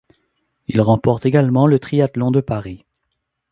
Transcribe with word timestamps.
Il 0.67 0.81
remporte 0.81 1.27
également 1.27 1.67
le 1.67 1.77
triathlon 1.77 2.31
de 2.31 2.41
Paris. 2.41 2.85